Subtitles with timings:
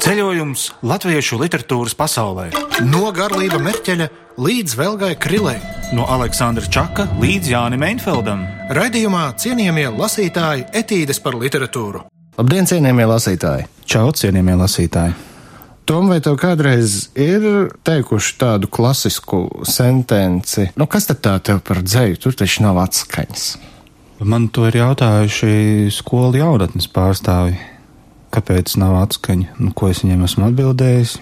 [0.00, 2.48] Ceļojums latviešu literatūras pasaulē.
[2.88, 4.08] No Garlība Merķeļa
[4.40, 5.58] līdz Velgai Krilei.
[5.94, 8.46] No Aleksandra Čaka līdz Jānim Einfeldam.
[8.74, 12.06] Raidījumā cienījamie lasītāji etīdes par literatūru.
[12.40, 13.66] Labdien, cienījamie lasītāji!
[13.90, 15.16] Čau, cienījamie lasītāji!
[15.90, 20.68] Tom, vai tev kādreiz ir teikuši tādu klasisku sentenci?
[20.78, 22.20] Nu, kas tad tā tev par dzēju?
[22.22, 23.44] Tur taču nav atskaņas.
[24.22, 27.58] Man to ir jautājuši skolu jaunatnes pārstāvji.
[28.30, 29.56] Kāpēc nav atskaņa?
[29.58, 31.16] Nu, ko es viņiem esmu atbildējis?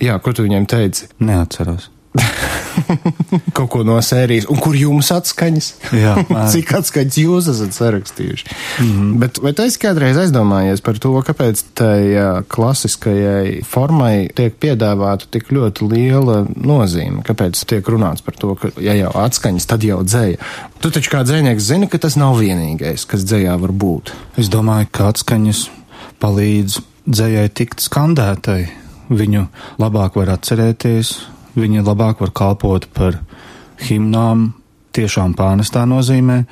[0.00, 1.10] Jā, ko tu viņiem teici?
[1.20, 1.90] Neatceros.
[3.56, 5.68] Kaut ko no sērijas, un kur jums atskaņas?
[5.94, 6.14] Jā,
[6.52, 8.46] cik atskaņas jūs esat sarakstījuši.
[8.50, 9.12] Mm -hmm.
[9.22, 12.00] Bet vai tu esi kādreiz aizdomājies par to, kāpēc tai
[12.48, 17.22] klasiskajai formai tiek piedāvāta tik ļoti liela nozīme?
[17.26, 20.38] Kāpēc tiek runāts par to, ka, ja jau atskaņas, tad jau dzēja?
[20.80, 24.14] Tu taču kā dzēnieks zini, ka tas nav vienīgais, kas dzējā var būt.
[24.36, 25.68] Es domāju, ka atskaņas
[26.20, 26.78] palīdz
[27.10, 28.62] dzējai tikt skandētai.
[29.10, 29.48] Viņu
[29.82, 31.16] labāk var atcerēties,
[31.58, 33.18] Viņa labāk var kalpot par
[33.88, 34.50] himnām,
[34.94, 36.44] tiešām pārnestā nozīmē.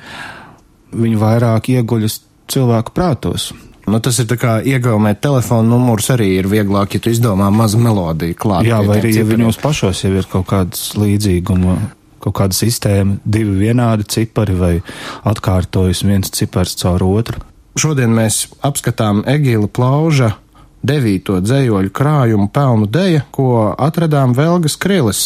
[0.99, 2.19] Viņa vairāk ieguļas
[2.51, 3.51] cilvēku prātos.
[3.89, 8.37] Nu, tas ir kā iegaumēt telefonu numurus arī ir vieglāk, ja tu izdomā mazu melodiju
[8.37, 8.67] klāt.
[8.67, 11.77] Jā, vai arī, ja viņos pašos jau ir kaut kādas līdzīguma,
[12.21, 14.73] kaut kāda sistēma, divi vienādi cipari vai
[15.31, 17.41] atkārtojas viens cipars caur otru.
[17.79, 20.33] Šodien mēs apskatām Egīla Plauža
[20.83, 25.21] devīto dzējoļu krājumu pelnu deja, ko atradām Velgas Krilis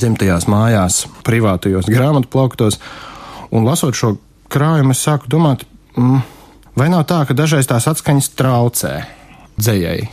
[0.00, 2.76] dzimtajās mājās, privātajos grāmatu plauktos,
[3.54, 4.16] un lasot šo
[4.52, 5.64] krājumu, es sāku domāt,
[5.96, 6.20] mm,
[6.76, 8.94] vai nav tā, ka dažreiz tās atskaņas traucē
[9.56, 10.08] dzējai?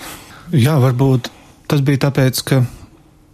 [0.56, 1.28] Jā, varbūt
[1.68, 2.62] tas bija tāpēc, ka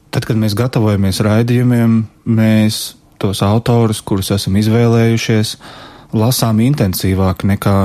[0.10, 5.58] tad, kad mēs gatavojamies raidījumiem, mēs tos autorus, kurus esam izvēlējušies,
[6.16, 7.80] lasām intensīvāk nekā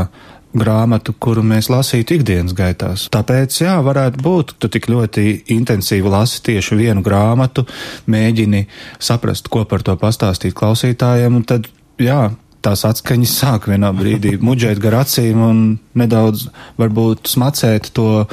[0.56, 3.06] grāmatu, kuru mēs lasītu ikdienas gaitās.
[3.14, 7.66] Tāpēc, jā, varētu būt, tu tik ļoti intensīvi lasi tieši vienu grāmatu,
[8.10, 8.66] mēģini
[8.98, 11.70] saprast, ko par to pastāstīt klausītājiem, un tad,
[12.02, 12.30] jā,
[12.64, 15.62] tās atskaņas sāk vienā brīdī muģēt gar acīm un
[15.98, 16.48] nedaudz
[16.80, 18.26] varbūt smacēt to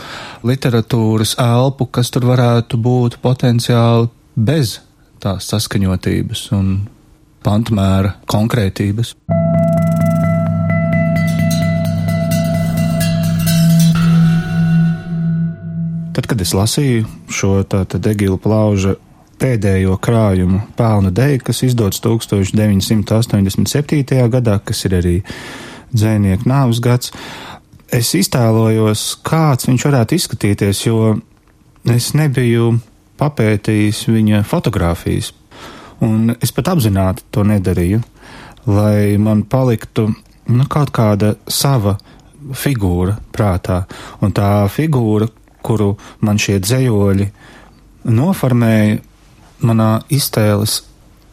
[0.47, 4.79] literatūras elpu, kas tur varētu būt potenciāli bez
[5.23, 6.75] tās saskaņotības un
[7.45, 9.15] pantmēra konkrētības.
[16.17, 18.95] Tad, kad es lasīju šo Egīla Plauža
[19.37, 24.25] pēdējo krājumu pelnu deju, kas izdots 1987.
[24.33, 25.21] gadā, kas ir arī
[25.93, 27.13] dzēnieku nāves gads,
[27.93, 31.21] es iztēlojos, kāds viņš varētu izskatīties, jo
[31.93, 32.81] es nebiju
[33.21, 35.37] papētījis viņa fotogrāfijas,
[36.01, 38.01] un es pat apzināti to nedarīju,
[38.65, 40.09] lai man paliktu
[40.49, 41.93] nu, kaut kāda sava
[42.57, 43.85] figūra prātā,
[44.25, 45.29] un tā figūra,
[45.67, 47.27] kuru man šie dzējoļi
[48.07, 49.01] noformēja,
[49.67, 50.81] manā iztēles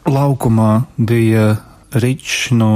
[0.09, 1.55] laukumā bija
[1.95, 2.71] Ričs no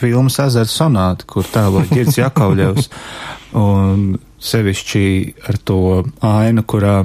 [0.00, 2.88] filmas Ezera sonāta, kur tēlo Girds Jakauļevs,
[3.60, 5.04] un sevišķi
[5.50, 5.80] ar to
[6.24, 7.02] ainu, kurā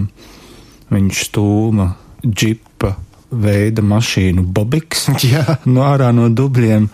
[0.94, 1.90] viņš stūma
[2.26, 2.94] džipa
[3.36, 5.10] veida mašīnu Bobiks
[5.74, 6.88] no ārā no dubļiem,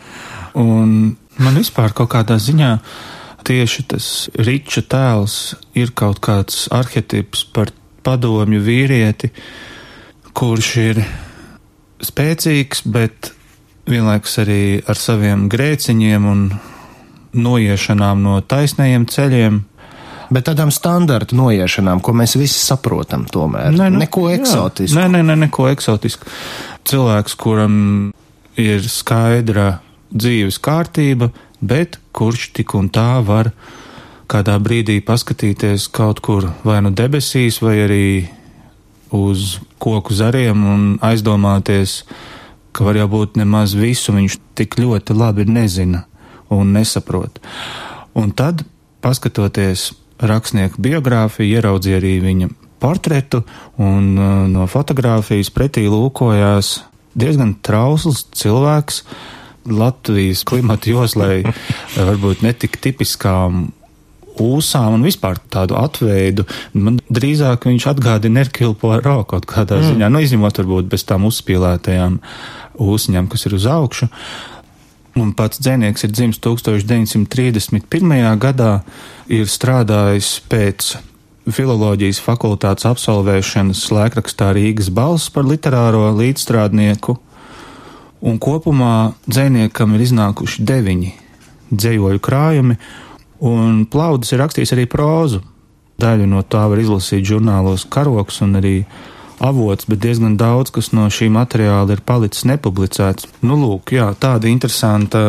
[0.58, 0.96] un
[1.42, 2.72] man vispār kaut kādā ziņā
[3.48, 4.08] tieši tas
[4.38, 5.38] riča tēls
[5.78, 7.72] ir kaut kāds arhetips par
[8.06, 9.32] padomju vīrieti,
[10.38, 11.02] kurš ir
[12.02, 13.34] spēcīgs, bet
[13.90, 16.46] vienlaikus arī ar saviem grēciņiem un
[17.32, 19.60] noiešanām no taisnajiem ceļiem.
[20.32, 24.96] Bet tādām standarta noiešanām, ko mēs visi saprotam, tomēr ne, nu, neko eksotisku.
[24.96, 26.30] Nē, nē, nē, neko eksotisku.
[26.88, 27.74] Cilvēks, kuram
[28.60, 29.82] ir skaidra
[30.12, 31.28] dzīves kārtība,
[31.62, 33.52] bet kurš tik un tā var
[34.32, 38.06] kādā brīdī paskatīties kaut kur vai nu debesīs, vai arī
[39.12, 42.02] uz koku zariem un aizdomāties,
[42.72, 46.06] ka var jau būt nemaz visu viņš tik ļoti labi nezina
[46.52, 47.42] un nesaprot.
[48.16, 48.64] Un tad,
[49.04, 49.92] paskatoties
[50.22, 52.50] rakstnieku biogrāfiju, ieraudzīja arī viņa
[52.82, 53.44] portretu,
[53.82, 56.80] un uh, no fotografijas pretī lūkojās
[57.18, 59.04] diezgan trausls cilvēks,
[59.70, 61.44] Latvijas klimata joslai
[61.96, 63.68] varbūt netik tipiskām
[64.42, 66.46] ūsām un vispār tādu atveidu.
[66.74, 69.90] Man drīzāk viņš atgādina Erkilu Poirot kaut kādā mm.
[69.92, 72.18] ziņā, nu izņemot varbūt bez tām uzspīlētajām
[72.82, 74.10] ūsņām, kas ir uz augšu.
[75.20, 78.38] Un pats dzēnieks ir dzimis 1931.
[78.40, 78.74] gadā,
[79.28, 80.94] ir strādājis pēc
[81.52, 87.18] filoloģijas fakultātes absolvēšanas laikrakstā Rīgas balss par literāro līdzstrādnieku
[88.22, 91.14] un kopumā dzēniekam ir iznākuši deviņi
[91.72, 92.78] dzējoļu krājumi,
[93.48, 95.42] un Plaudis ir rakstījis arī prózu.
[96.02, 98.76] Daļu no tā var izlasīt žurnālos karoks un arī
[99.42, 103.30] avots, bet diezgan daudz, kas no šī materiāla ir palicis nepublicēts.
[103.46, 105.24] Nu, lūk, jā, tāda interesanta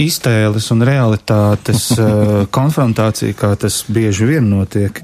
[0.00, 1.90] iztēles un realitātes
[2.56, 5.02] konfrontācija, kā tas bieži vien notiek.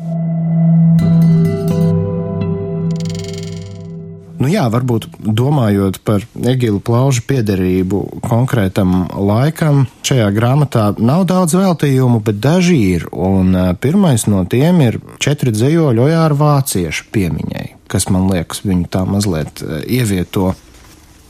[4.46, 12.20] Nu jā, varbūt domājot par Egilu plaužu piederību konkrētam laikam, šajā grāmatā nav daudz veltījumu,
[12.22, 13.08] bet daži ir.
[13.10, 13.50] Un
[13.82, 19.66] pirmais no tiem ir četri dzējoļi ojāra vāciešu piemiņai, kas man liekas viņu tā mazliet
[19.82, 20.54] ievieto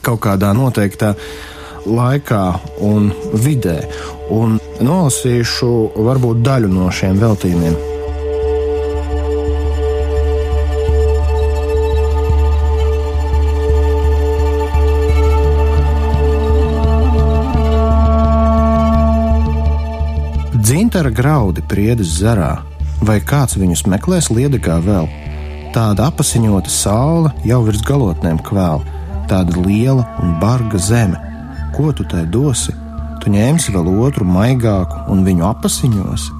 [0.05, 1.15] kaut kādā noteiktā
[1.89, 2.45] laikā
[2.85, 3.79] un vidē.
[4.29, 5.75] Un nolasīšu
[6.05, 7.96] varbūt daļu no šiem veltījumiem.
[20.97, 22.63] Dzintara graudi priedes zarā,
[23.05, 25.05] vai kāds viņus meklēs liedagā vēl?
[25.75, 28.81] Tāda apasiņota saule jau virs galotnēm kvēl,
[29.29, 31.19] tāda liela un barga zeme.
[31.75, 32.73] Ko tu tai dosi?
[33.21, 36.33] Tu ņemsi vēl otru maigāku un viņu apasiņosi.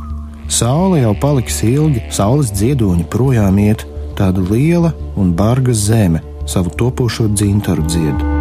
[0.50, 3.86] Saule jau paliks ilgi, saules dziedoņi projām iet,
[4.18, 8.37] tāda liela un barga zeme savu topošo dzintaru dziedu.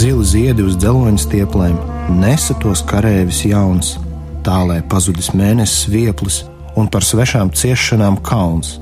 [0.00, 1.74] Zili ziedi uz dzeloņa stieplēm,
[2.22, 3.90] nesa tos karēvis jauns,
[4.46, 6.38] tālē pazudis mēnesis vieplis
[6.80, 8.78] un par svešām ciešanām kauns.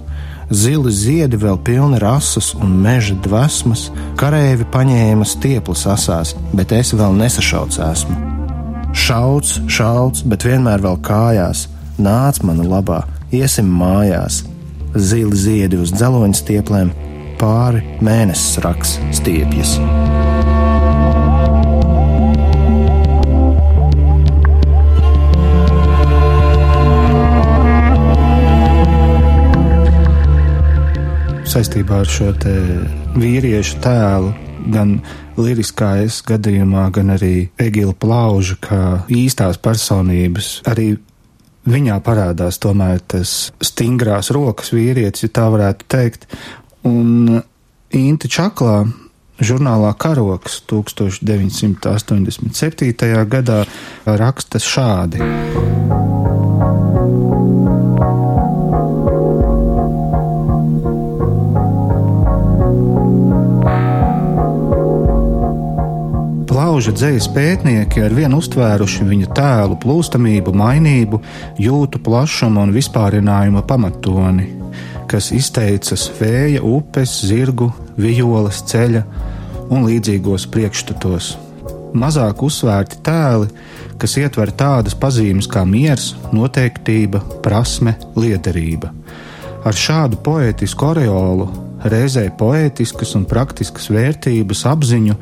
[0.55, 3.88] Zili ziedi vēl pilni rasas un meža dvēsmas,
[4.20, 8.15] karēvi paņēma stieples asās, bet es vēl nesašauts esmu.
[8.94, 11.67] Šauts, šauts, bet vienmēr vēl kājās,
[11.99, 13.00] nāc mana labā,
[13.35, 14.44] iesim mājās.
[14.94, 16.94] Zili ziedi uz dzeloņa stieplēm,
[17.43, 19.81] pāri mēnesis raks stiepjas.
[31.58, 32.28] Saistībā ar šo
[33.19, 34.28] vīriešu tēlu,
[34.70, 35.02] gan
[35.38, 40.62] liriskais gadījumā, gan arī Egila plauža, kā īstās personības.
[40.70, 40.94] Arī
[41.69, 46.26] viņā parādās tomēr tas stingrās rokas vīrietis, ja tā varētu teikt.
[46.87, 47.43] Un
[47.90, 48.87] Inta Čaklā
[49.43, 53.26] žurnālā Karoks 1987.
[53.34, 53.66] gadā
[54.06, 55.19] raksta šādi.
[66.88, 71.19] Plauža dzējas pētnieki ar vienu uztvēruši viņa tēlu plūstamību, mainību,
[71.61, 74.46] jūtu plašumu un vispārinājuma pamatoni,
[75.05, 77.69] kas izteicas vēja, upes, zirgu,
[78.00, 79.05] vijoles, ceļa
[79.69, 81.35] un līdzīgos priekšstatos.
[81.93, 83.52] Mazāk uzsvērti tēli,
[84.00, 88.94] kas ietver tādas pazīmes kā miers, noteiktība, prasme, liederība.
[89.69, 91.52] Ar šādu poetisku oreolu
[91.84, 95.20] reizē poētiskas un praktiskas vērtības apziņu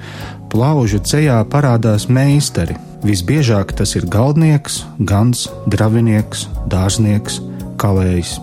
[0.56, 2.78] plaužu ceļā parādās meistari.
[3.04, 7.42] Visbiežāk tas ir galdnieks, gans, dravinieks, dārznieks,
[7.76, 8.38] kalējs.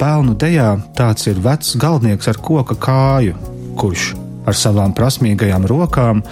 [0.00, 3.34] Pelnu dejā tāds ir vecs galdnieks ar koka kāju,
[3.76, 4.14] kurš
[4.48, 6.22] ar savām prasmīgajām rokām,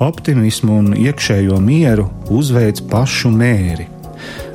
[0.00, 3.84] optimismu un iekšējo mieru uzveic pašu mēri.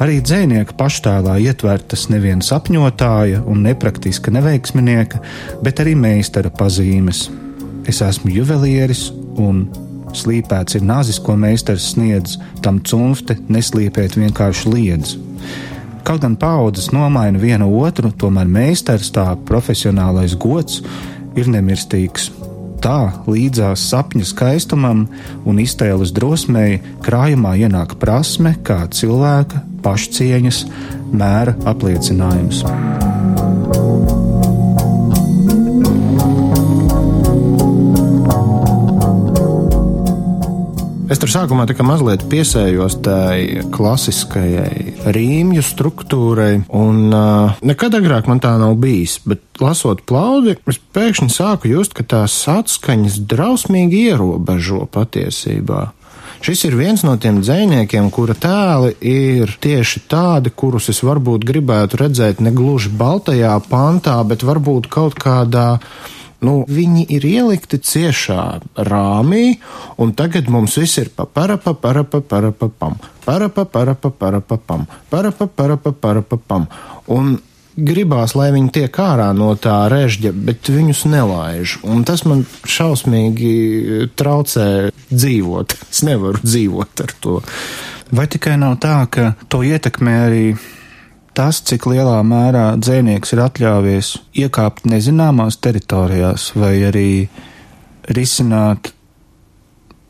[0.01, 5.21] Arī dzēnieka paštēlā ietvertas nevien sapņotāja un nepraktiska neveiksminieka,
[5.61, 7.27] bet arī meistara pazīmes.
[7.85, 9.67] Es esmu juvelieris un
[10.15, 15.15] Slīpēts ir nāzis, ko meistars sniedz, tam cunfte neslīpēt vienkārši liedz.
[16.07, 20.81] Kaut gan paudzes nomaina vienu otru, tomēr meistars tā profesionālais gods
[21.37, 22.31] ir nemirstīgs.
[22.79, 25.03] Tā līdzās sapņu skaistumam
[25.45, 30.63] un iztēles drosmei krājumā ienāk prasme kā cilvēka pašcieņas
[31.11, 32.63] mēra apliecinājums.
[41.09, 48.51] Es tur sākumā mazliet piesējos tai klasiskajai rīmju struktūrai, un uh, nekad agrāk man tā
[48.61, 55.87] nav bijis, bet lasot plaudi, es pēkšņi sāku just, ka tās atskaņas drausmīgi ierobežo patiesībā.
[56.45, 62.03] Šis ir viens no tiem dziniekiem, kura tēli ir tieši tādi, kurus es varbūt gribētu
[62.03, 65.79] redzēt ne gluži baltajā pantā, bet varbūt kaut kādā
[66.45, 68.43] nu, viņi ir ielikti ciešā
[68.87, 69.59] rāmī,
[69.99, 75.47] un tagad mums viss ir pa parapa, parapa, parapa, pam, parapa, parapa, parapa, pam, parapa,
[75.47, 76.67] parapa, parapa, pam.
[77.09, 77.37] Un
[77.79, 81.77] gribās, lai viņi tiek ārā no tā režģa, bet viņus nelaiž.
[81.87, 85.77] Un tas man šausmīgi traucē dzīvot.
[85.89, 87.39] Es nevaru dzīvot ar to.
[88.15, 90.43] Vai tikai nav tā, ka to ietekmē arī
[91.39, 97.09] tas, cik lielā mērā dzēnieks ir atļāvies iekāpt nezināmās teritorijās, vai arī
[98.11, 98.91] risināt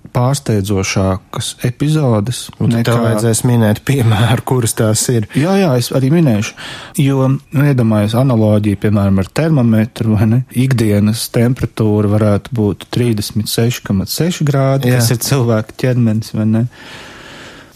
[0.10, 2.40] pārsteidzošākas epizodes.
[2.58, 2.82] Nekā...
[2.88, 5.28] Tev vajadzēs minēt piemēru, kuras tās ir.
[5.38, 6.56] Jā, jā, es arī minēšu.
[7.04, 10.40] Jo, nu, iedomājos analoģiju, piemēram, ar termometru, vai ne?
[10.58, 14.98] Ikdienas temperatūra varētu būt 36,6 grādi, jā.
[14.98, 16.66] kas ir cilvēka ķermenis, vai ne?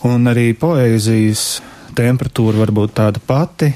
[0.09, 1.61] Un arī poēzijas
[1.97, 3.69] temperatūra var būt tāda pati,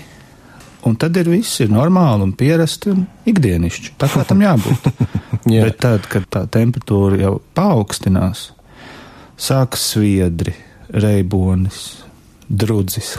[0.88, 3.96] un tad ir viss ir normāli un pierasti un ikdienišķi.
[4.00, 4.90] Tā kā tam jābūt.
[5.54, 5.68] Jā.
[5.68, 8.50] Bet tad, kad tā temperatūra jau paaugstinās,
[9.40, 10.56] sākas sviedri,
[10.90, 12.04] reibonis,
[12.48, 13.14] drudzis,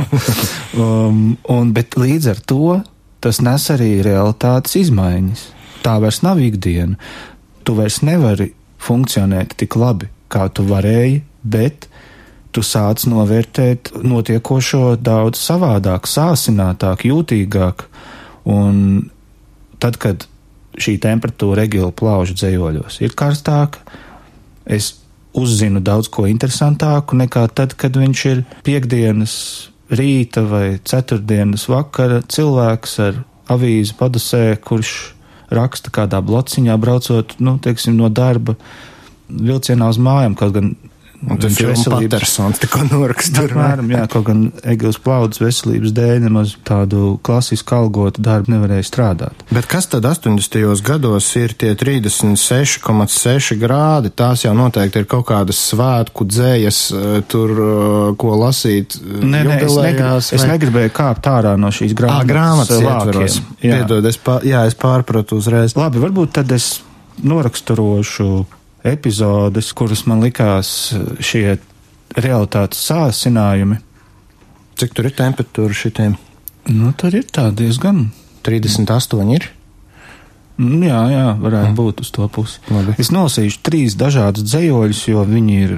[0.76, 2.80] um, un, bet līdz ar to
[3.20, 5.44] tas nes arī realitātes izmaiņas.
[5.84, 6.96] Tā vairs nav ikdiena.
[7.64, 11.88] Tu vairs nevari funkcionēt tik labi, kā tu varēji, bet
[12.54, 17.86] tu sāc novērtēt notiekošo daudz savādāk, sāsinātāk, jūtīgāk.
[18.50, 19.10] Un
[19.82, 20.26] tad, kad
[20.80, 23.82] šī temperatūra regula plaužu dzējoļos ir karstāka,
[24.66, 24.94] es
[25.36, 29.34] uzzinu daudz ko interesantāku nekā tad, kad viņš ir piekdienas
[29.90, 34.94] rīta vai ceturtdienas vakara cilvēks ar avīzi padusē, kurš
[35.50, 38.54] raksta kādā blociņā, braucot, nu, teiksim, no darba
[39.30, 40.72] vilcienā uz mājām, kaut gan
[41.20, 43.50] Un tas ir Patersons, tā kā norakstur.
[43.52, 49.42] Apmēram, jā, kaut gan Egils Plaudas veselības dēļ nemaz tādu klasisku algotu darbu nevarēja strādāt.
[49.52, 50.80] Bet kas tad 80.
[50.86, 54.12] gados ir tie 36,6 grādi?
[54.16, 58.96] Tās jau noteikti ir kaut kādas svētku dzējas, eh, tur, eh, ko lasīt.
[58.96, 62.24] Eh, nē, nē, es, negrib, es negribēju kāpt ārā no šīs grāmatas.
[62.24, 63.40] Ā, grāmatas ietveros.
[63.60, 63.82] Jā.
[63.82, 65.76] Piedod, es, pār, jā, es pārpratu uzreiz.
[65.76, 66.80] Labi, varbūt tad es
[67.20, 68.46] noraksturošu
[68.86, 71.58] epizodes, kuras man likās šie
[72.16, 73.78] realitātes sāsinājumi.
[74.80, 76.16] Cik tur ir temperatūra šitiem?
[76.70, 78.08] Nu, tur ir tā diezgan.
[78.46, 79.50] 38 ir?
[80.60, 81.76] Mm, jā, jā, varētu mm.
[81.78, 82.60] būt uz to pusi.
[82.72, 82.96] Labi.
[83.00, 85.76] Es nolasīšu trīs dažādus dzējoļus, jo viņi ir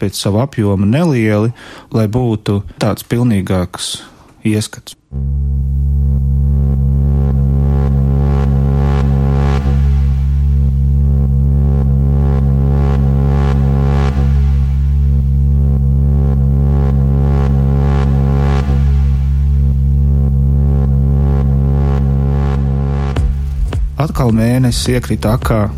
[0.00, 1.52] pēc sava apjoma nelieli,
[1.94, 3.94] lai būtu tāds pilnīgāks
[4.48, 4.96] ieskats.
[24.02, 25.68] Atkal mēnesis iekrita akā,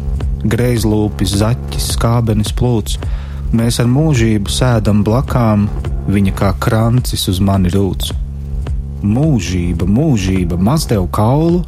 [0.48, 2.94] greizlūpis, zaķis, skābenis plūts.
[3.52, 5.66] Mēs ar mūžību sēdam blakām,
[6.08, 8.06] viņa kā krancis uz mani rūc.
[9.04, 11.66] Mūžība, mūžība, maz tev kaulu,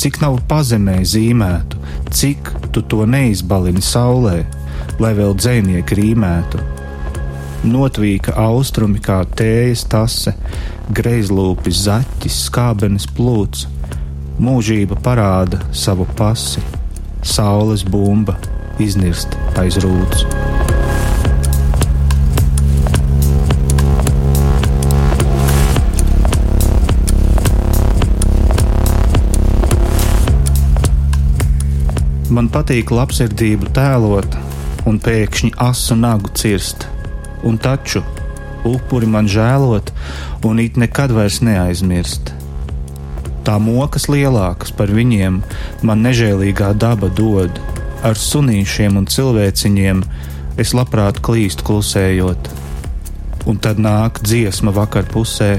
[0.00, 4.38] cik nav pazemē zīmētu, cik tu to neizbalini saulē,
[5.04, 6.62] lai vēl dzēnieki rīmētu.
[7.68, 10.32] Notvīka austrumi kā tējas tase,
[10.96, 13.68] greizlūpis, zaķis, skābenis plūts
[14.40, 16.62] Mūžība parāda savu pasi,
[17.20, 18.38] saules bumba
[18.80, 20.24] iznirst aiz rūtas.
[32.32, 34.40] Man patīk labsirdību tēlot
[34.88, 36.88] un pēkšņi asu nagu cirst,
[37.44, 38.00] un taču
[38.64, 39.92] upuri man žēlot
[40.48, 42.39] un it nekad vairs neaizmirst
[43.46, 45.40] tā mokas lielākas par viņiem
[45.86, 47.60] man nežēlīgā daba dod.
[48.06, 50.02] Ar sunīšiem un cilvēciņiem
[50.60, 52.50] es labprāt klīstu klusējot.
[53.48, 55.54] Un tad nāk dziesma vakar pusē,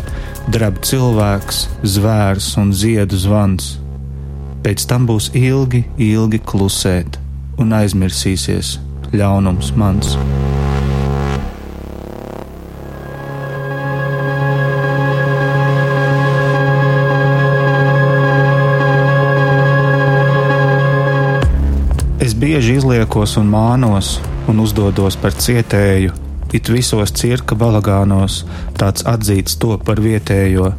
[0.53, 3.75] drab cilvēks, zvērs un ziedu zvans.
[4.61, 7.17] Pēc tam būs ilgi, ilgi klusēt,
[7.61, 8.77] un aizmirsīsies
[9.13, 10.15] ļaunums mans.
[22.41, 24.15] Bieži izliekos un mānos
[24.49, 26.13] un uzdodos par cietēju,
[26.57, 28.39] it visos cirka balagānos
[28.79, 30.71] tāds atzīts to par vietējo,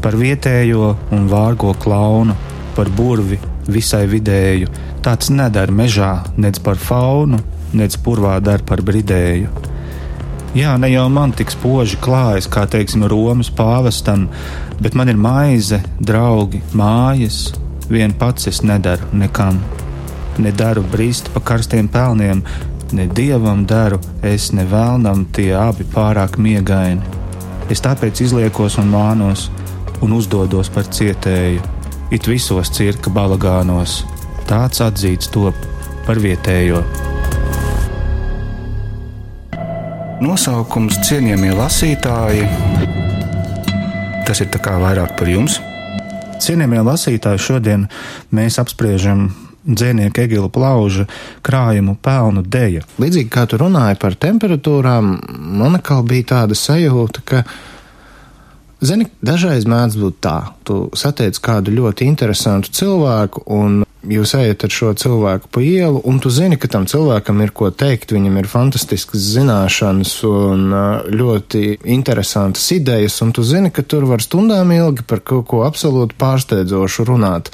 [0.00, 2.36] par vietējo un vārgo klaunu,
[2.76, 3.36] par burvi
[3.68, 4.70] visai vidēju,
[5.04, 7.40] tāds nedara mežā, nec par faunu,
[7.76, 9.50] nec purvā dar par bridēju.
[10.56, 14.30] Jā, ne jau man tik spoži klājas, kā teiksim, Romas pāvestam,
[14.80, 17.50] bet man ir maize, draugi, mājas,
[17.92, 19.60] vien pats es nedaru nekam
[20.38, 22.42] ne daru brīst pa karstiem pelniem,
[22.92, 27.02] ne dievam daru, es ne vēlnam tie abi pārāk miegaini.
[27.68, 29.48] Es tāpēc izliekos un mānos,
[30.00, 31.60] un uzdodos par cietēju,
[32.10, 34.00] it visos cirka balagānos,
[34.48, 35.56] tāds atzīts top
[36.06, 36.80] par vietējo.
[40.24, 42.46] Nosaukums cienījamie lasītāji.
[44.26, 45.60] Tas ir vairāk par jums.
[46.42, 47.86] Cienījamie lasītāji, šodien
[48.34, 49.28] mēs apspriežam
[49.66, 51.08] dzēnieka Egila Plauža
[51.46, 52.84] krājumu pelnu deja.
[53.00, 55.10] Līdzīgi kā tu runāji par temperatūrām,
[55.58, 57.42] man atkal bija tāda sajūta, ka,
[58.80, 64.72] zini, dažreiz mēdz būt tā, tu satiec kādu ļoti interesantu cilvēku un jūs ejat ar
[64.72, 68.50] šo cilvēku pa ielu, un tu zini, ka tam cilvēkam ir ko teikt, viņam ir
[68.50, 70.68] fantastiskas zināšanas un
[71.12, 76.16] ļoti interesantas idejas, un tu zini, ka tur var stundām ilgi par kaut ko absolūti
[76.18, 77.50] pārsteidzošu runāt.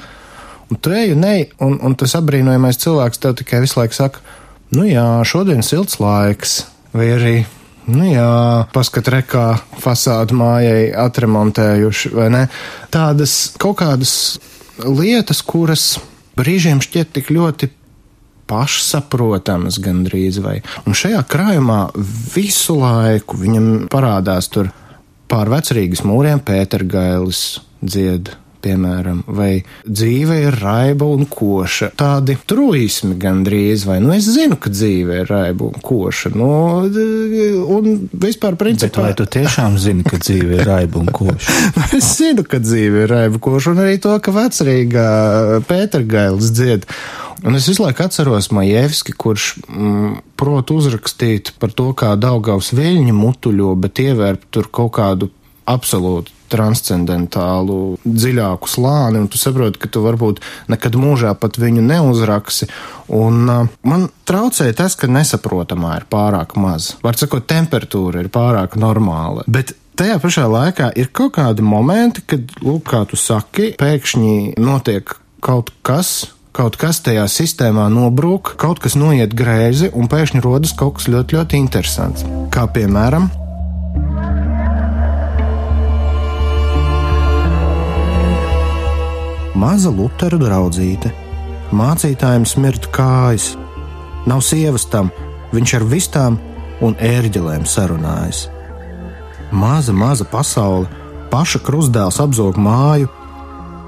[0.71, 4.23] Un treju ne, un, un tas apbrīnojamais cilvēks tev tikai visu laiku saka,
[4.73, 6.57] nu jā, šodien silts laiks,
[6.95, 7.35] vai arī,
[7.91, 8.31] nu jā,
[8.73, 9.45] paskat rekā
[9.83, 12.43] fasādu mājai atremontējuši, vai ne?
[12.93, 14.15] Tādas kaut kādas
[14.81, 15.95] lietas, kuras
[16.35, 17.69] brīžiem šķiet tik ļoti
[18.49, 20.59] pašsaprotamas gandrīz vai.
[20.85, 21.79] Un šajā krājumā
[22.33, 24.69] visu laiku viņam parādās tur
[25.31, 27.45] pār vecrīgas mūriem Pētergailis
[27.81, 28.33] dzied
[28.65, 29.51] piemēram, vai
[29.85, 31.91] dzīve ir raiba un koša.
[31.99, 36.49] Tādi truismi gandrīz, vai, nu, es zinu, ka dzīve ir raiba un koša, nu,
[37.77, 38.89] un vispār principā.
[38.89, 41.59] Bet vai tu tiešām zini, ka dzīve ir raiba un koša?
[41.99, 45.09] es zinu, ka dzīve ir raiba un koša, un arī to, ka vecrīgā
[45.69, 46.89] Pētergailis dzied.
[47.45, 53.13] Un es visu laiku atceros Majevski, kurš mm, prot uzrakstīt par to, kā Daugavs viļņi
[53.13, 55.29] mutuļo, bet ievērp tur kaut kādu
[55.69, 62.69] absolūti transcendentālu, dziļāku slāni, un tu saproti, ka tu varbūt nekad mūžā pat viņu neuzraksi.
[63.15, 66.93] Un uh, man traucēja tas, ka nesaprotamā ir pārāk maz.
[67.05, 69.45] Var sakot, temperatūra ir pārāk normāla.
[69.47, 75.13] Bet Tajā pašā laikā ir kaut kādi momenti, kad, lūk, kā tu saki, pēkšņi notiek
[75.39, 76.09] kaut kas,
[76.51, 81.39] kaut kas tajā sistēmā nobrūk, kaut kas noiet greizi, un pēkšņi rodas kaut kas ļoti,
[81.39, 82.27] ļoti interesants.
[82.51, 83.29] Kā piemēram,
[89.55, 91.13] Maza Lutera draudzīte,
[91.71, 93.53] mācītājiem smirt kājas,
[94.27, 95.07] nav sievas tam,
[95.55, 96.39] viņš ar vistām
[96.83, 98.49] un ērģelēm sarunājas.
[99.55, 100.89] Maza, maza pasaule,
[101.31, 103.07] paša krustdēls apzog māju,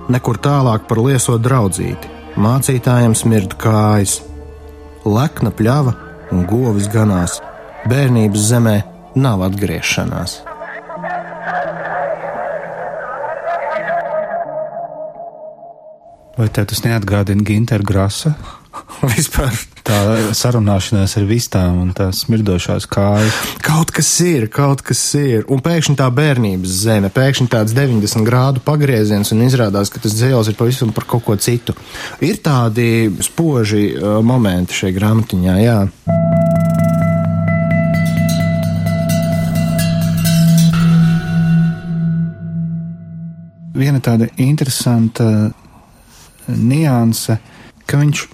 [0.08, 4.22] nekur tālāk par lieso draudzīti, mācītājiem smirt kājas,
[5.04, 5.98] lekna pļava
[6.32, 7.42] un govis ganās,
[7.92, 8.78] bērnības zemē
[9.20, 10.47] nav atgriešanās.
[16.38, 18.36] Vai tev tas neatgādina Ginteru Grasa?
[19.16, 19.96] Vispār tā
[20.38, 23.40] sarunāšanās ar vistām un tās smirdošās kājas.
[23.66, 25.48] Kaut kas ir, kaut kas ir.
[25.50, 30.52] Un pēkšņi tā bērnības zeme, pēkšņi tāds 90 grādu pagrieziens, un izrādās, ka tas dzēles
[30.52, 31.74] ir pavisam par kaut ko citu.
[32.22, 35.80] Ir tādi spoži uh, momenti šajā grāmatiņā, jā.
[43.78, 45.48] Viena tāda interesanta
[46.48, 47.40] nianse,
[47.88, 48.26] ka viņš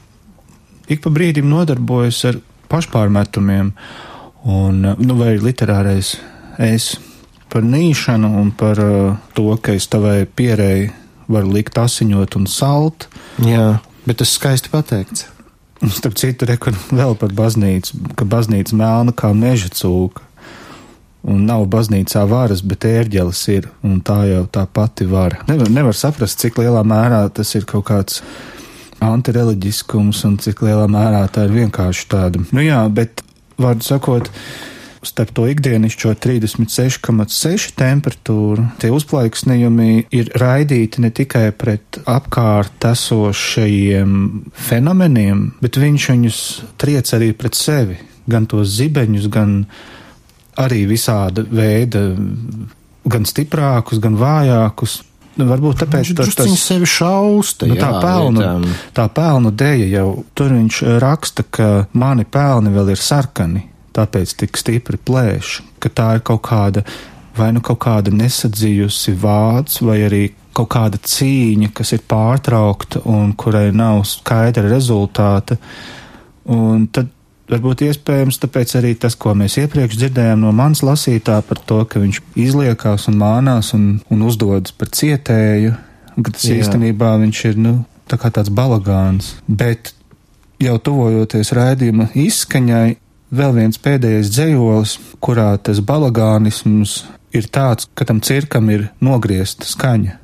[0.93, 2.39] ik pa brīdim nodarbojas ar
[2.71, 3.71] pašpārmetumiem,
[4.49, 6.15] un, nu, vai literārais
[6.62, 6.93] es
[7.54, 10.89] par nīšanu un par uh, to, ka es tavai pierēji
[11.32, 13.08] varu likt asiņot un salt.
[13.45, 15.28] Jā, bet tas skaisti pateikts.
[15.84, 20.23] Un starp citu, rekur vēl par baznīcu, ka baznīca melna kā meža cūka.
[21.24, 25.40] Un nav baznīcā varas, bet ērģelis ir, un tā jau tā pati vara.
[25.48, 28.20] Nevar, nevar saprast, cik lielā mērā tas ir kaut kāds
[29.04, 32.44] antireliģiskums un cik lielā mērā tā ir vienkārši tāda.
[32.52, 33.24] Nu jā, bet,
[33.62, 34.30] vārdu sakot,
[35.04, 44.14] starp to ikdienišķo 36,6 temperatūru, tie uzplaiksnījumi ir raidīti ne tikai pret apkārt esošajiem
[44.70, 46.40] fenomeniem, bet viņš viņus
[46.82, 49.60] triec arī pret sevi, gan tos zibeņus, gan
[50.62, 52.04] arī visāda veida,
[53.10, 55.02] gan stiprākus, gan vājākus.
[55.34, 57.66] Nu, varbūt tāpēc, tas ir sevi šausta.
[57.66, 62.94] Nu, tā, jā, pelnu, tā pelnu dēļ jau tur viņš raksta, ka mani pelni vēl
[62.94, 63.66] ir sarkani,
[63.98, 66.86] tāpēc tik stipri plēš, ka tā ir kaut kāda
[67.38, 73.34] vai nu kaut kāda nesadzījusi vārds, vai arī kaut kāda cīņa, kas ir pārtraukta un
[73.38, 75.58] kurai nav skaidra rezultāta.
[76.54, 77.10] Un tad
[77.54, 82.02] Varbūt iespējams tāpēc arī tas, ko mēs iepriekš dzirdējām no manas lasītā par to, ka
[82.02, 85.76] viņš izliekās un mānās un, un uzdodas par cietēju,
[86.18, 86.58] ka tas Jā.
[86.63, 87.76] īstenībā viņš ir, nu,
[88.10, 89.36] tā kā tāds balagāns.
[89.46, 89.94] Bet
[90.63, 92.96] jau tuvojoties raidījuma izskaņai,
[93.34, 97.04] vēl viens pēdējais dzējolis, kurā tas balagānisms
[97.38, 100.18] ir tāds, ka tam cirkam ir nogriezta skaņa,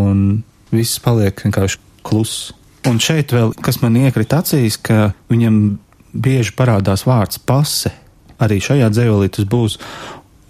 [0.00, 2.52] un viss paliek vienkārši kluss.
[2.88, 5.60] Un šeit vēl, kas man iekrita acīs, ka viņam
[6.14, 7.92] bieži parādās vārds pase.
[8.42, 9.78] Arī šajā dzējolī tas būs.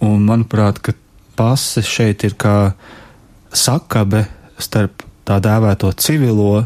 [0.04, 0.94] Un manuprāt, ka
[1.36, 2.74] pase šeit ir kā
[3.54, 4.26] sakabe
[4.60, 6.64] starp tā dēvēto civilo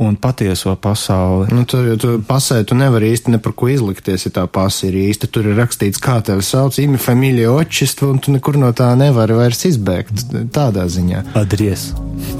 [0.00, 1.50] un patieso pasauli.
[1.52, 4.96] Nu, tu, tu pasē, tu nevari īsti ne par ko izlikties, ja tā pasa ir
[4.96, 5.28] īsta.
[5.28, 9.36] Tur ir rakstīts, kā tevi sauc, imi familija očistu, un tu nekur no tā nevari
[9.36, 10.24] vairs izbēgt.
[10.56, 11.26] Tādā ziņā.
[11.42, 11.90] Adries.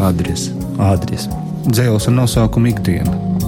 [0.01, 0.49] Adres.
[0.81, 1.29] Adries.
[1.69, 3.40] Dzēles ar nosaukumu ikdiena.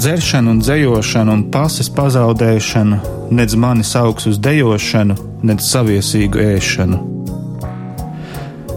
[0.00, 2.98] Dzeršanu un dzējošanu un pases pazaudēšanu,
[3.36, 7.00] nedz mani sauks uz dejošanu, nedz saviesīgu ēšanu.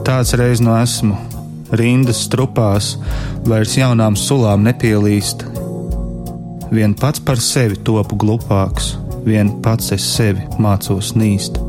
[0.03, 1.15] Tāds reiz no esmu,
[1.79, 2.97] rindas strupās,
[3.47, 5.45] vairs jaunām sulām nepielīst.
[6.73, 11.61] Vien pats par sevi topu glupāks, vien pats es sevi mācos nīst.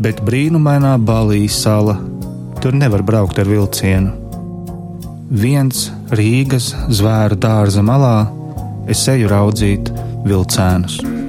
[0.00, 1.98] Bet brīnumainā balīs sala,
[2.64, 4.19] tur nevar braukt ar vilcienu.
[5.30, 8.26] Viens Rīgas zvēru dārza malā
[8.90, 9.92] es eju raudzīt
[10.26, 11.19] vilcēnus.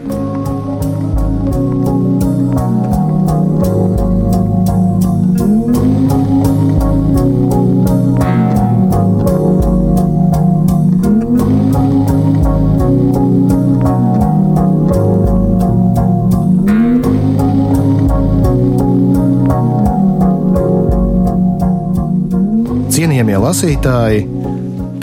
[23.51, 24.21] Lasītāji,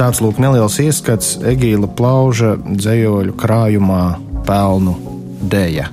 [0.00, 4.04] tāds lūk neliels ieskats Egīla Plauža dzējoļu krājumā
[4.46, 4.94] Pelnu
[5.52, 5.88] dēļa.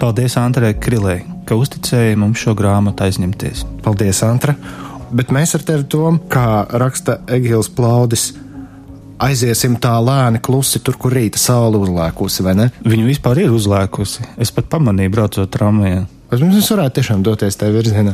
[0.00, 3.66] Paldies Antrai Krilē, ka uzticēja mums šo grāmatu aizņemties.
[3.84, 4.56] Paldies, Antra!
[5.12, 8.30] Bet mēs ar tevi, Tom, kā raksta Egīls Plaudis,
[9.20, 12.70] aiziesim tā lēni, klusi tur, kur rīta saule uzlēkusi, vai ne?
[12.88, 14.30] Viņu vispār ir uzlēkusi.
[14.40, 16.06] Es pat pamanīju, braucot tramvajā.
[16.28, 18.12] Mums varētu tiešām doties tajā virzienā.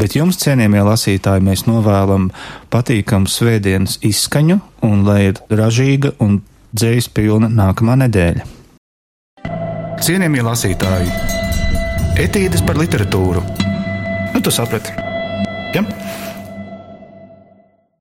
[0.00, 2.30] Bet jums, cienījamie lasītāji, mēs novēlam
[2.72, 6.40] patīkamu svētdienas izskaņu un lai ir ražīga un
[6.72, 8.48] dzējas pilna nākamā nedēļa.
[10.02, 11.12] Cienījamie lasītāji,
[12.24, 13.44] etīdes par literatūru.
[14.32, 15.11] Nu, tu saprati.